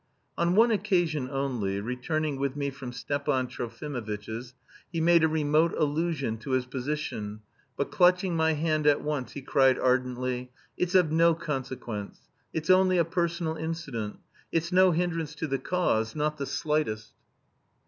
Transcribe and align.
On 0.35 0.55
one 0.55 0.71
occasion 0.71 1.29
only, 1.29 1.79
returning 1.79 2.39
with 2.39 2.55
me 2.55 2.71
from 2.71 2.91
Stepan 2.91 3.45
Trofimovitch's, 3.45 4.55
he 4.91 4.99
made 4.99 5.23
a 5.23 5.27
remote 5.27 5.75
allusion 5.77 6.39
to 6.39 6.53
his 6.53 6.65
position, 6.65 7.41
but 7.77 7.91
clutching 7.91 8.35
my 8.35 8.53
hand 8.53 8.87
at 8.87 9.01
once 9.01 9.33
he 9.33 9.43
cried 9.43 9.77
ardently: 9.77 10.49
"It's 10.75 10.95
of 10.95 11.11
no 11.11 11.35
consequence. 11.35 12.19
It's 12.51 12.71
only 12.71 12.97
a 12.97 13.05
personal 13.05 13.55
incident. 13.57 14.17
It's 14.51 14.71
no 14.71 14.89
hindrance 14.91 15.35
to 15.35 15.45
the 15.45 15.59
'cause,' 15.59 16.15
not 16.15 16.39
the 16.39 16.47
slightest!" 16.47 17.13